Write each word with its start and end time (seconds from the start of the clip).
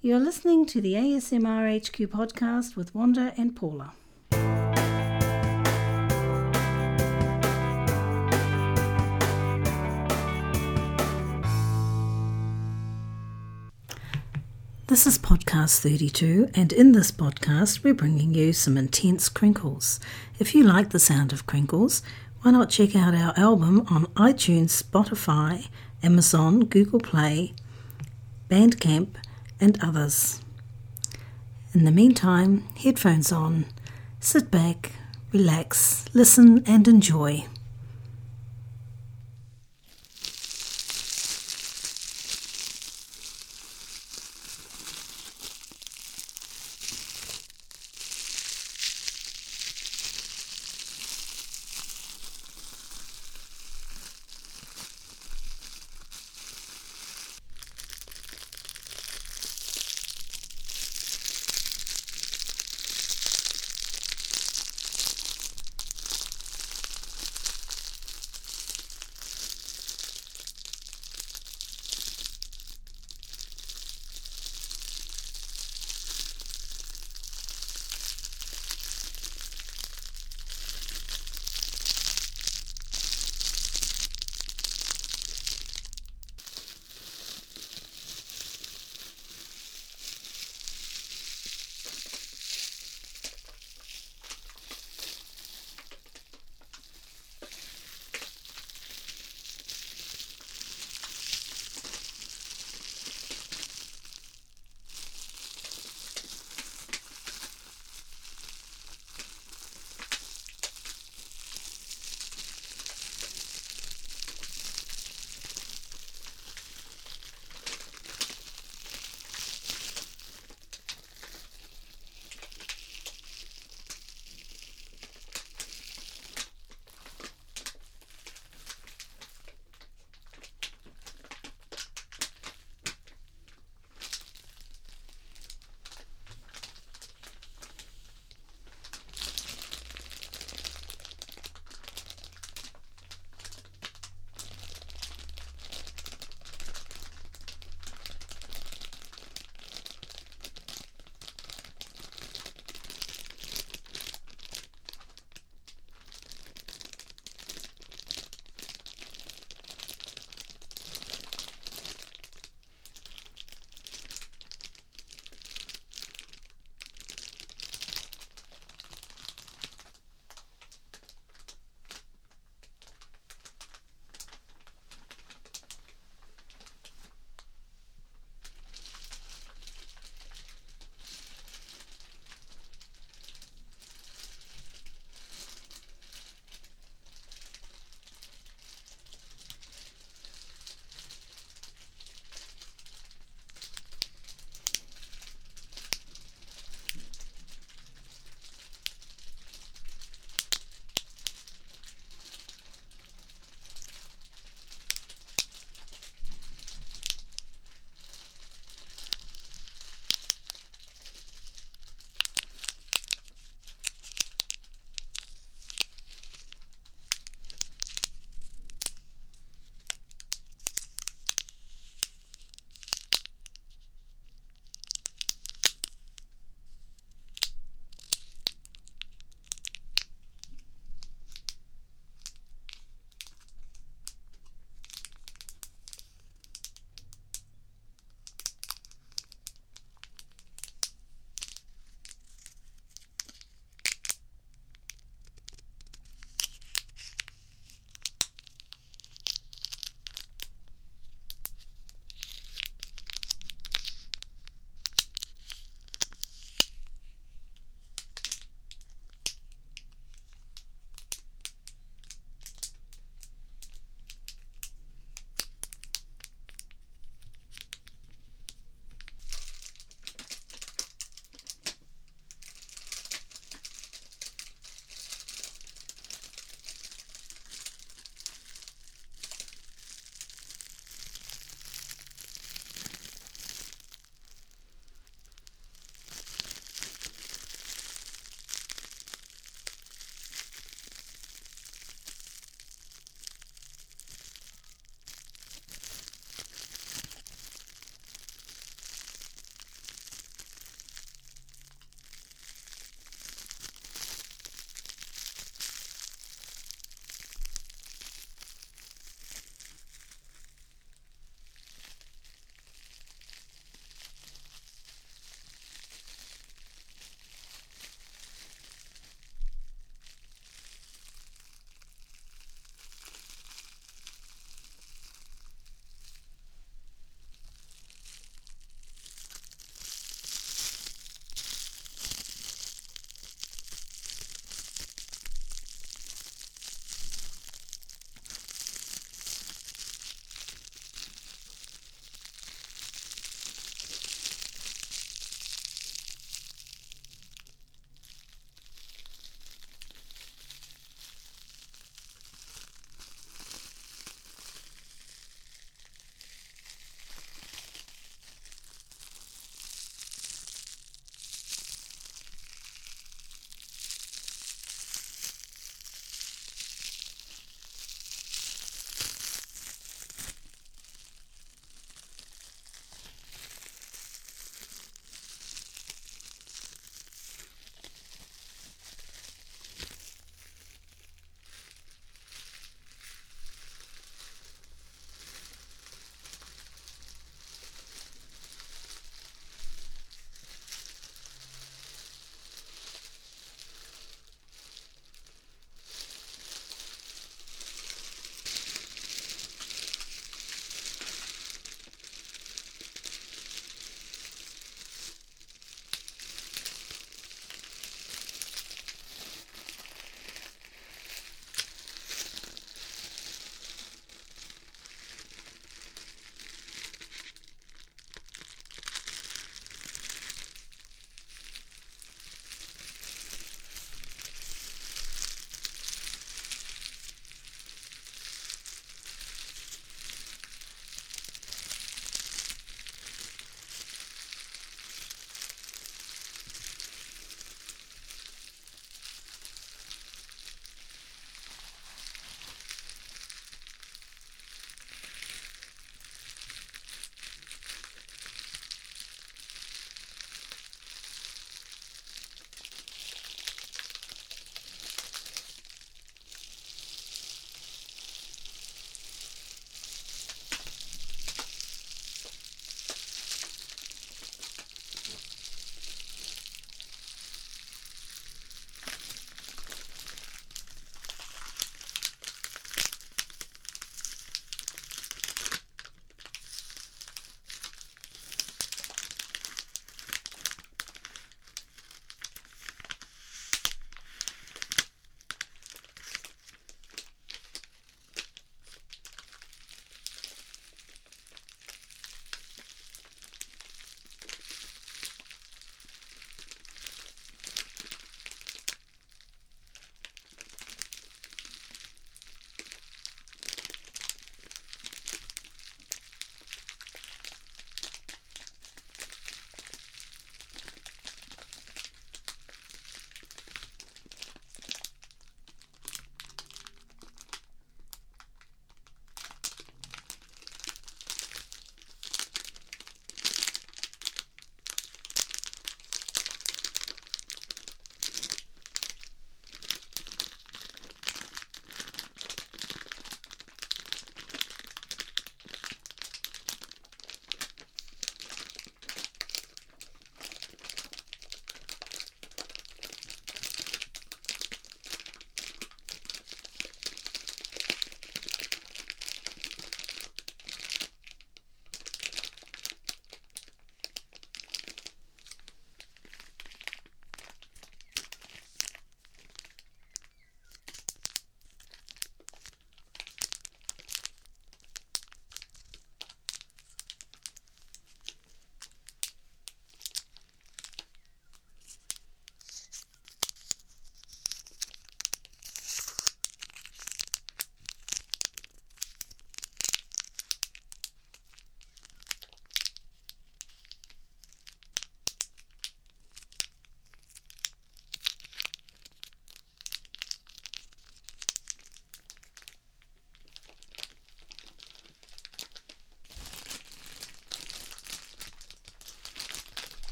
You're 0.00 0.20
listening 0.20 0.64
to 0.66 0.80
the 0.80 0.94
ASMR 0.94 1.76
HQ 1.76 2.08
podcast 2.12 2.76
with 2.76 2.94
Wanda 2.94 3.34
and 3.36 3.56
Paula. 3.56 3.94
This 14.86 15.04
is 15.04 15.18
podcast 15.18 15.80
32, 15.80 16.50
and 16.54 16.72
in 16.72 16.92
this 16.92 17.10
podcast, 17.10 17.82
we're 17.82 17.92
bringing 17.92 18.32
you 18.32 18.52
some 18.52 18.76
intense 18.76 19.28
crinkles. 19.28 19.98
If 20.38 20.54
you 20.54 20.62
like 20.62 20.90
the 20.90 21.00
sound 21.00 21.32
of 21.32 21.46
crinkles, 21.48 22.04
why 22.42 22.52
not 22.52 22.70
check 22.70 22.94
out 22.94 23.16
our 23.16 23.36
album 23.36 23.84
on 23.90 24.06
iTunes, 24.14 24.80
Spotify, 24.80 25.66
Amazon, 26.04 26.60
Google 26.66 27.00
Play, 27.00 27.52
Bandcamp, 28.48 29.16
and 29.60 29.82
others. 29.82 30.40
In 31.74 31.84
the 31.84 31.90
meantime, 31.90 32.66
headphones 32.76 33.30
on, 33.30 33.66
sit 34.20 34.50
back, 34.50 34.92
relax, 35.32 36.04
listen, 36.14 36.62
and 36.66 36.88
enjoy. 36.88 37.44